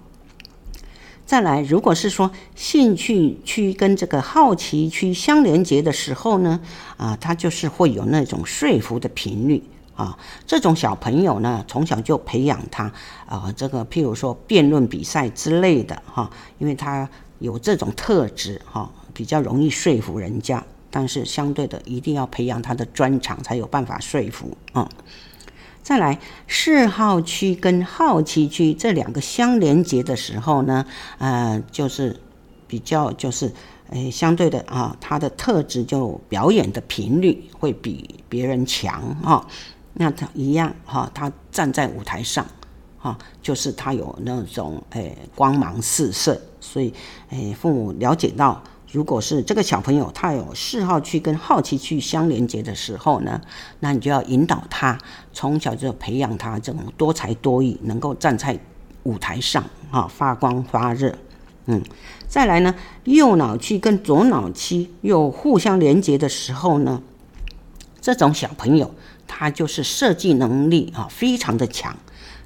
[1.31, 6.59] 再来，如果是说兴趣区跟这个好奇区相连接的时候呢，
[6.97, 9.63] 啊，他就是会有那种说服的频率
[9.95, 10.19] 啊。
[10.45, 12.93] 这种小朋友呢，从小就培养他
[13.27, 20.61] 啊，这个譬如说辩论比赛之类的哈，因为他有这种特质哈，比较容易说服人家。
[20.91, 24.91] 但是相对的，一定要培养他的专长，才有办法说服啊。
[25.91, 30.87] 再来，嗜好区跟好奇区这两个相连接的时候呢，
[31.19, 32.17] 呃，就是
[32.69, 33.53] 比较就是，
[33.89, 39.45] 诶，相对的啊，他的特质就表演的频率会比别人强哈。
[39.95, 42.47] 那他一样哈，他站在舞台上，
[42.97, 46.95] 哈，就是他有那种诶光芒四射，所以
[47.31, 48.63] 诶父母了解到。
[48.93, 53.41] 如果是这个小朋友他有嗜好区跟好奇区相连接的时候呢，
[53.79, 54.99] 那你就要引导他
[55.33, 58.59] 从小就培养他这种多才多艺，能够站在
[59.05, 61.15] 舞台上啊发光发热。
[61.67, 61.81] 嗯，
[62.27, 62.75] 再来呢，
[63.05, 67.01] 右脑区跟左脑区又互相连接的时候呢，
[68.01, 68.93] 这种小朋友
[69.29, 71.97] 他就是设计能力啊非常的强。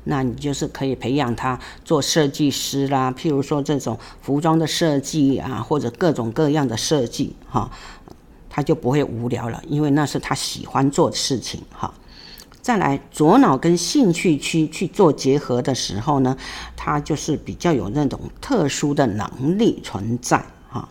[0.04, 7.70] 那你就是可以培养他做设计师啦，譬如说这种服装的设计啊，或者各种各样的设计哈，
[8.50, 11.92] 他就不会无聊了，因为那是他喜欢做的事情哈。
[12.60, 16.36] 再来，左脑跟兴趣区去做结合的时候呢，
[16.76, 20.88] 他就是比较有那种特殊的能力存在哈。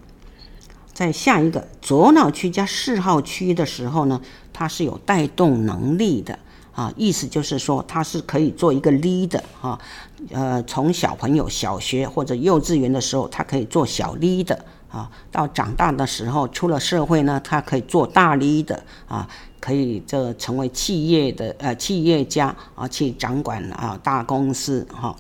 [0.94, 4.22] 在下一个左脑区加嗜好区的时候呢，
[4.52, 6.38] 他是有带动能力的。
[6.74, 9.80] 啊，意思就是说，他是可以做一个 leader 啊，
[10.32, 14.58] 呃，从小朋友小学或者幼稚园的时候，他可以做小 leader
[14.90, 19.28] 啊，到长大的时候出了社会呢，他可以做大 leader 啊，
[19.60, 25.16] 可以这成为企业的呃企业家啊，去掌管啊大公司哈、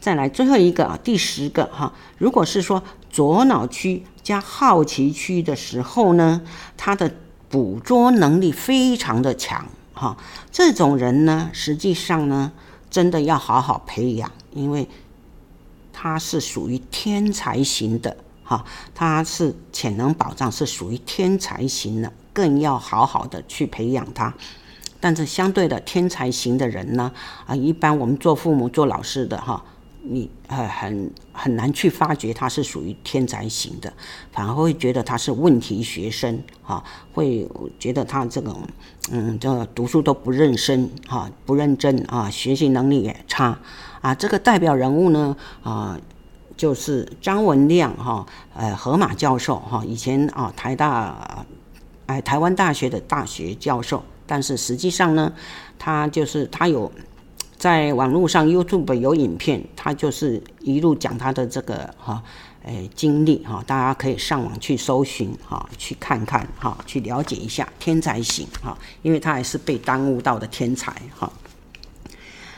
[0.00, 6.40] 再来最后一个啊，第十个哈、如果是说左脑区加好奇区的时候呢，
[6.76, 7.12] 他的
[7.48, 9.66] 捕捉能力非常的强。
[9.94, 10.16] 哈，
[10.52, 12.52] 这种人呢，实际上呢，
[12.90, 14.88] 真的要好好培养，因为
[15.92, 24.34] 他是属于天才型的，哈，他是潜能保障是属于天才型的，更要好好的去培养他。
[25.00, 27.12] 但是相对的，天才型的人呢，
[27.46, 29.64] 啊，一般我们做父母、做老师的，哈。
[30.06, 33.90] 你呃很很难去发觉他是属于天才型的，
[34.30, 36.84] 反而会觉得他是问题学生哈，
[37.14, 37.48] 会
[37.78, 38.62] 觉得他这种
[39.10, 43.58] 嗯这读书都不认真哈，不认真啊，学习能力也差
[44.02, 44.14] 啊。
[44.14, 45.98] 这个代表人物呢啊，
[46.54, 51.46] 就是张文亮哈，呃河马教授哈，以前啊台大
[52.06, 55.32] 哎台湾大学的大学教授，但是实际上呢，
[55.78, 56.92] 他就是他有。
[57.56, 62.22] 在网络上，YouTube 有影片，他就是一路讲他的这个哈，
[62.64, 71.32] 诶经历哈，大家可以上网去搜寻哈，去看看哈，去了解一下天才型哈，因为他还是被耽误到的天才哈。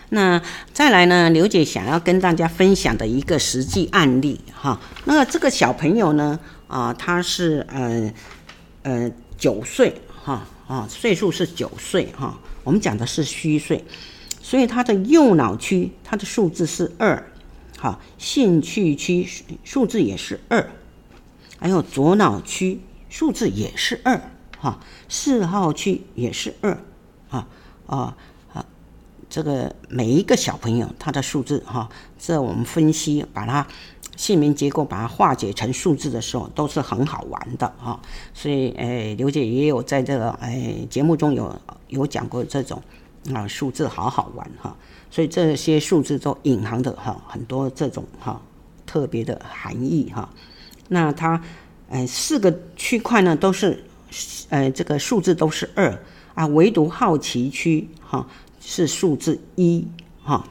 [0.08, 0.40] 那
[0.72, 6.38] 再来呢，刘姐想要跟大家分享的一个实际案例哈，那这个小朋友呢，
[6.68, 8.12] 啊，他是呃
[8.82, 13.84] 呃九岁哈啊，岁数是九岁哈，我们讲的是虚岁，
[14.46, 17.20] 所以他的右脑区它的数字是二，
[17.76, 19.28] 好，兴趣区
[19.64, 20.70] 数字也是二，
[21.58, 24.30] 还有左脑区数字也是二，
[24.60, 24.78] 哈，
[25.08, 26.78] 四号区也是二，
[27.28, 27.48] 啊
[27.88, 28.16] 啊
[28.54, 28.64] 啊，
[29.28, 33.66] 这个每一个小朋友他的数字哈，这我们分析把它。
[34.16, 38.00] 姓名结构把它化解成数字的时候，都是很好玩的哈。
[38.32, 41.54] 所以，诶，刘姐也有在这个诶节目中有
[41.88, 42.82] 有讲过这种
[43.34, 44.76] 啊数字好好玩哈。
[45.10, 48.40] 所以这些数字都隐含的哈很多这种哈
[48.84, 50.28] 特别的含义哈。
[50.88, 51.40] 那它
[51.90, 53.84] 诶四个区块呢都是
[54.50, 55.98] 诶这个数字都是二
[56.34, 58.26] 啊，唯独好奇区哈
[58.60, 59.86] 是数字一
[60.22, 60.44] 哈。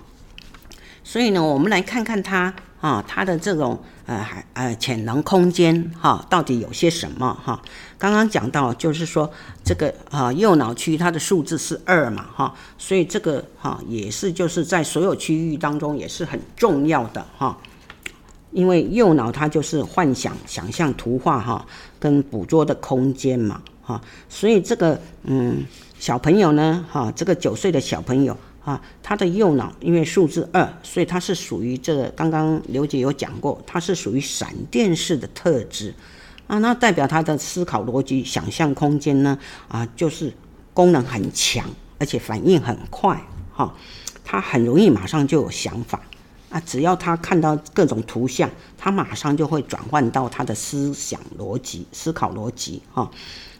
[1.04, 2.54] 所以呢，我们来看看它。
[2.82, 7.60] 啊，它的这种呃，还呃潜能空间哈，到底有些什么哈？
[8.06, 9.28] 刚刚讲到就是说
[9.64, 17.58] 这个啊右脑区它的数字是二嘛哈，所以这个哈也是就是在所有区域当中也是很重要的哈，
[18.52, 21.66] 因为右脑它就是幻想、想象、图画哈
[22.00, 24.00] 跟捕捉的空间嘛哈，
[24.30, 25.66] 所以这个嗯
[25.98, 28.38] 小朋友呢哈，这个九岁的小朋友。
[28.66, 32.10] 啊，他的右脑因为数字二，所以他是属于这个。
[32.16, 35.94] 刚刚刘姐有讲过，他是属于闪电式的特质
[36.48, 39.38] 啊，那代表他的思考逻辑、想象空间呢
[39.68, 40.32] 啊，就是
[40.74, 41.68] 功能很强，
[41.98, 43.20] 而且反应很快。
[43.54, 43.74] 哈、
[44.24, 46.02] 他很容易马上就有想法
[46.50, 53.10] 啊，只要他看到各种图像，他马上就会转换到他的思想逻辑、思考逻辑啊，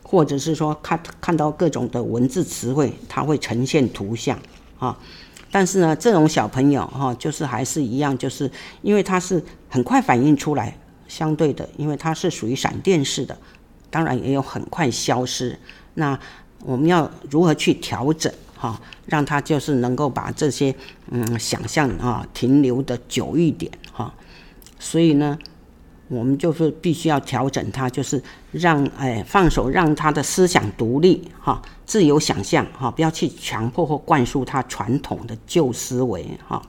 [0.04, 4.38] 或者是说看看到各种的文字词汇，他会呈现图像。
[4.78, 4.96] 啊，
[5.50, 10.78] 但是呢，这种小朋友哈，就是还是一样，就是因为他是很快反应出来，
[11.08, 13.38] 相对的，因为它是属于闪电式的，
[13.90, 15.58] 当然也有很快消失。
[15.96, 16.20] 那
[16.64, 20.76] 我们要如何去调整哈，让他就是能够把这些
[21.12, 24.14] 嗯想象啊停留的久一点哈。
[24.80, 25.38] 所以呢。
[26.08, 36.62] 我们就是必须要调整他，就是让哎放手，让他的思想独立哈，自由想象哈，不要去强迫或灌输他传统的旧思维哈。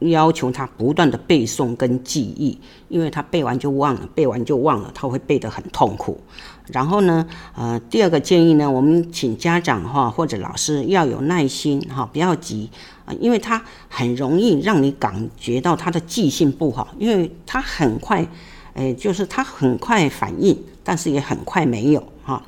[0.00, 6.20] 要求他不断的背诵跟记忆，因为他背完就忘了，背完就忘了，他会背得很痛苦。
[6.68, 7.26] 然后呢，
[7.56, 12.70] 呃，第二个建议呢，我们请家长哈或者老师要有耐心哈，不要急
[13.06, 13.14] 啊。
[13.20, 18.26] 因为他很容易让你感觉到他的记性不好，因为他很快，
[18.74, 22.42] 诶，就是他很快反应，但是也很快没有哈，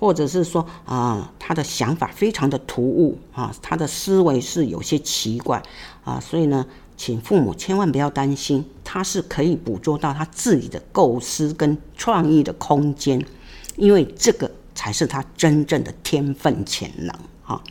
[0.00, 5.62] 或者是说啊，他的想法非常的突兀啊，他的思维是有些奇怪
[6.02, 6.64] 啊，所以呢，
[6.96, 13.22] 请父母千万不要担心，他是可以捕捉到他自己的构思跟创意的空间，
[13.76, 17.62] 因为这个才是他真正的天分潜能啊。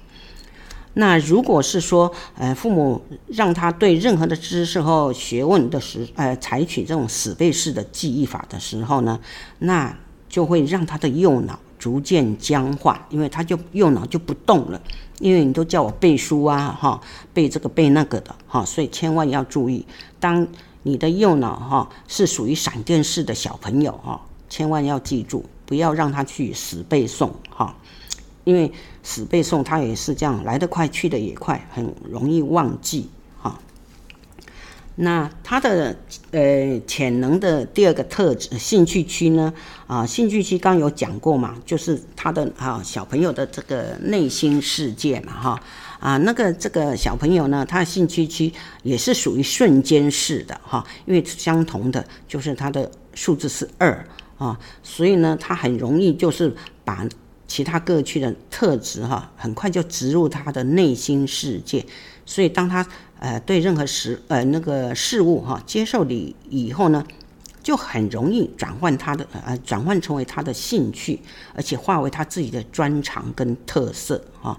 [0.93, 9.19] 那如果是说，呃，父母让他对任何的知识或学问的时，呃，采取这种死背式的记忆法的时候呢，
[9.57, 14.79] 那就会让他的右脑逐渐僵化，因为他就右脑就不动了。
[15.19, 17.01] 因为你都叫我背书啊，哈，
[17.33, 19.85] 背这个背那个的，哈，所以千万要注意，
[20.19, 20.47] 当
[20.83, 27.75] 你的右脑哈是属于闪电式的小朋友哈，千万要记住，不要让他去死背诵，哈。
[28.45, 28.71] 因为
[29.03, 33.09] 死背诵，他也是这样，来得快，去得也快，很容易忘记。
[35.01, 35.95] 那他的
[36.31, 39.53] 呃潜能的第二个特质，兴趣区呢？
[39.87, 45.63] 啊，兴趣区刚有讲过嘛，就是他的啊小朋友的这个内心世界嘛哈。
[46.01, 48.51] 啊，那个这个小朋友呢，他的兴趣区
[48.83, 54.05] 也是属于瞬间式的哈，因为相同的就是他的数字是二
[54.37, 57.07] 啊，所以呢，他很容易就是把。
[57.51, 61.83] 其他各区的特质哈，很快就植入他的内心世界，
[62.29, 62.85] 所以当他
[63.19, 67.03] 呃对任何事呃那个事物哈接受你以后呢，
[67.63, 71.19] 就很容易转换他的呃转换成为他的兴趣，
[71.55, 74.55] 而且化为他自己的专长跟特色哈，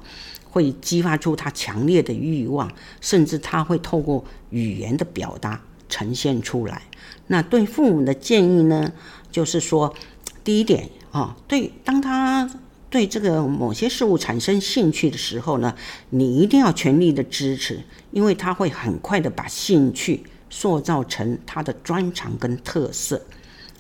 [0.51, 2.69] 会激发出他强烈的欲望，
[3.01, 6.83] 甚至他会透过语言的表达呈现出来。
[7.29, 8.93] 那对父母的建议呢，
[9.31, 9.95] 就是说
[10.43, 12.51] 第一点啊，对当他。
[12.91, 15.75] 对这个某些事物产生兴趣的时候呢，
[16.11, 17.81] 你一定要全力的支持，
[18.11, 23.23] 因为他会很快的把兴趣塑造成他的专长跟特色，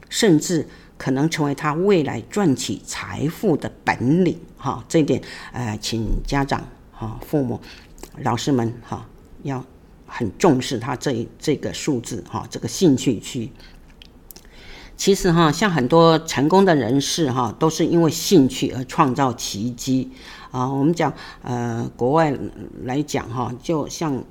[0.08, 0.64] 甚至
[0.96, 4.38] 可能成为他未来赚取财富的本领。
[4.56, 5.20] 哈，这一点，
[5.52, 7.61] 呃，请家长、哈父母、
[8.22, 9.04] 老师们，哈，
[9.42, 9.64] 要
[10.06, 13.50] 很重视他这这个数字，哈，这个兴趣区。
[15.01, 20.11] 其实哈，像很多成功的人士哈，都是因为兴趣而创造奇迹
[20.51, 20.70] 啊。
[20.70, 22.36] 我们讲呃，国外
[22.82, 24.22] 来讲哈，就像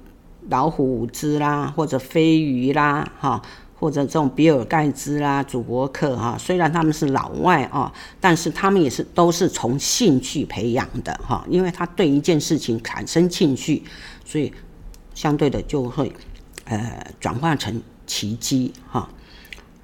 [0.47, 3.41] 老虎伍兹啦，或者飞鱼啦，哈，
[3.79, 7.91] 或者这种比尔盖茨啦、祖伯克哈，虽然他们是老外啊，
[8.21, 13.81] 但是他们也是都是从兴趣培养的哈，因为他对一件事情产生兴趣，
[14.23, 14.53] 所以
[15.15, 16.13] 相对的就会
[16.65, 19.09] 呃转化成奇迹哈。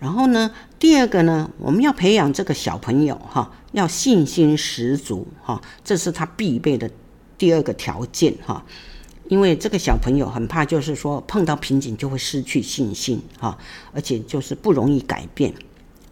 [0.05, 6.87] 然后呢，第二个呢，我们要培养这个小朋友哈，要信心十足哈，这是他必备的
[7.39, 8.63] 第二个条件哈。
[9.29, 13.57] 因为这个小朋友很怕，就是说碰到瓶颈就会失去信心哈，
[13.93, 15.51] 而且就是不容易改变。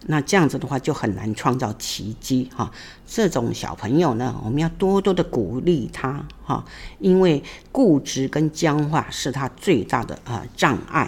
[0.08, 2.72] 那这样子的话就很难创造奇迹哈。
[3.06, 6.66] 这种小朋友呢，我们要多多的鼓励他哈，
[6.98, 11.08] 因为固执跟僵化是他最大的啊障碍。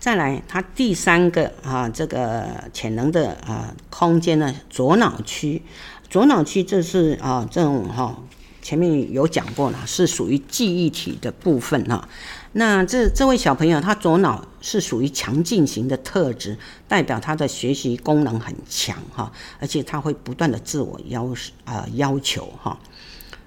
[0.00, 5.62] 再来，他第三个啊，这个潜能的啊空间呢，左脑区，
[6.08, 8.16] 左脑区这是啊这种哈，
[8.62, 12.08] 前面有讲过了，是属于记忆体的部分哈。
[12.52, 16.56] 那这这位小朋友，他左脑是属于强劲型的特质，
[16.88, 19.30] 代表他的学习功能很强哈，
[19.60, 21.26] 而且他会不断的自我要
[21.66, 22.78] 啊要求哈。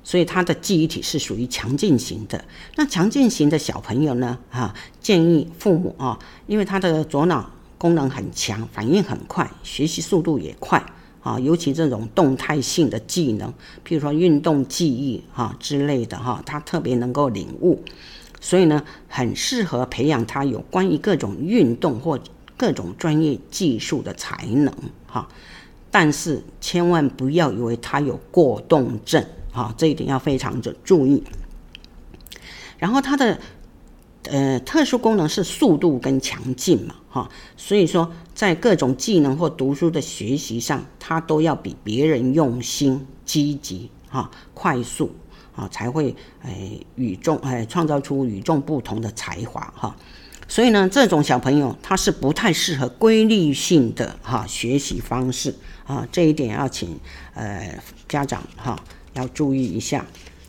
[0.04, 2.43] 所以他的记忆体是属于强劲型的。
[2.76, 4.38] 那强劲型的小朋友呢？
[4.51, 10.84] 啊，建议父母啊，因为他的左脑功能很强，反应很快，学习速度也快
[11.22, 11.39] 啊。
[11.39, 13.49] 尤其这种动态性的技能，
[13.88, 17.82] 譬如说运动记忆哈之类的哈，他特别能够领悟。
[18.41, 22.20] 所以呢，很适合培养他有关于各种运动或
[22.58, 24.74] 各种专业技术的才能
[25.08, 25.26] 哈。
[25.89, 29.26] 但是千万不要以为他有过动症。
[29.54, 31.24] 好，这一点要非常的注意。
[32.80, 33.39] 然后它的
[34.24, 45.16] 呃特殊功能是速度跟强劲嘛，哈，所以说在各种技能或读书的学习上，它都要比别人用心、积极、哈、快速
[45.56, 49.95] 啊，才会诶与众诶创造出与众不同的才华哈。
[50.47, 56.99] 所以呢，这种小朋友他是不太适合规律性的哈学习方式啊，这一点要请
[57.34, 58.78] 呃家长哈。
[59.14, 60.05] 要注意一下，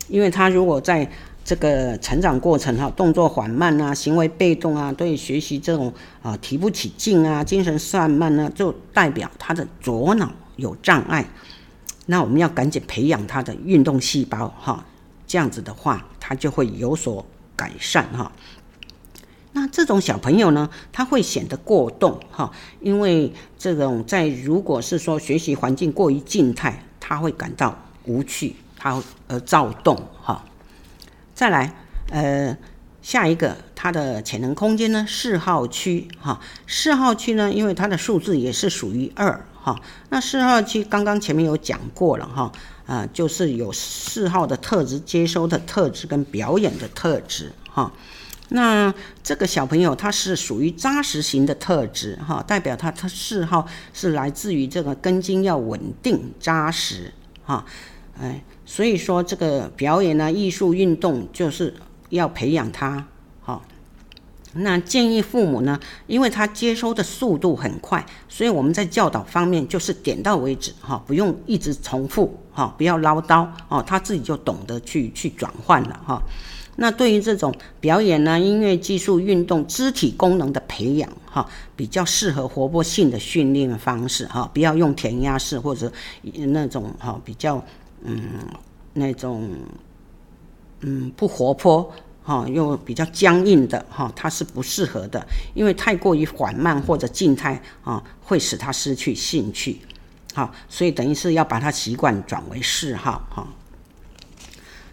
[0.07, 1.09] 因为他如果在
[1.43, 5.93] 这个成长过程哈，动作缓慢啊，行为被动啊，对学习这种
[6.23, 11.27] 啊提不起劲啊，精神散漫呢，就代表他的左脑有障碍。
[12.07, 14.83] 那我们要赶紧培养他的运动细胞哈，
[15.27, 17.23] 这样子的话，他就会有所
[17.55, 18.31] 改善哈。
[19.51, 22.51] 那这种小朋友呢，他会显得过动哈，
[22.81, 27.84] 因为这种在如果是说学习环境过于静态，他会感到。
[28.05, 30.43] 无趣，他呃躁动哈。
[31.33, 31.73] 再来，
[32.09, 32.57] 呃，
[33.01, 36.39] 下一个它的潜能空间呢，四号区哈。
[36.65, 39.79] 四号区呢，因为它的数字也是属于二哈。
[40.09, 42.51] 那四号区刚刚前面有讲过了哈，
[42.85, 47.91] 啊、就是有四号的特质、接收的特质跟表演的特质哈。
[48.49, 48.93] 那
[49.23, 57.11] 这个小朋友他是属于扎实型的特质哈，代表他他四号是来自于这个根基要稳定扎实
[57.43, 57.65] 哈。
[58.17, 61.73] 哎，所以说这个表演呢、艺术、运动，就是
[62.09, 63.05] 要培养他。
[63.41, 63.61] 好，
[64.53, 76.21] 那建议父母呢，因为他接收的速度很快，所以我们在教导方面就是点到为止，哈，不用一直重复，哈，不要唠叨，哦，他自己就懂得去去转换了，哈。
[76.77, 81.45] 那对于这种表演呢、音乐技术、运动、肢体功能的培养，哈，
[81.75, 85.91] 比较适合活泼性的训练方式，哈，不要用填鸭式或者
[86.33, 87.61] 那种哈比较。
[88.05, 88.21] 嗯，
[88.93, 89.49] 那种
[90.81, 91.91] 嗯不活泼
[92.23, 99.79] 哈，又比较僵硬的哈，它是不适合的，因为太过于缓慢或者静态啊，会使他失去兴趣。
[100.33, 103.47] 好，所以等于是要把他习惯转为嗜好哈。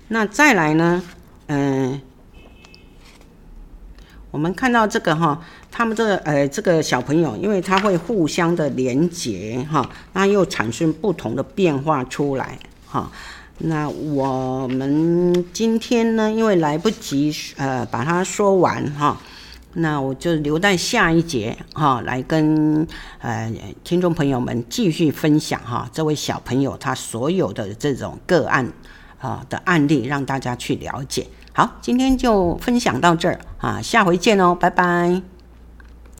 [0.09, 1.03] 那再来呢，
[1.47, 2.01] 嗯，
[4.31, 12.59] 我们看到这个哈，他们这个呃这个小朋友，因为他会互相的连结哈，那又产生不同的变化出来。
[12.93, 13.11] 好，
[13.57, 19.19] 那我们今天呢，因为来不及呃把它说完哈，
[19.73, 22.87] 那我就留在下一节哈，来跟
[23.21, 23.51] 呃
[23.83, 28.71] 听众朋友们继续分享哈，这位小朋友他所有的这种个案
[29.19, 31.27] 啊的案例，让大家去了解。
[31.55, 35.32] 好，今天就分享到这儿啊，下回见哦，拜拜。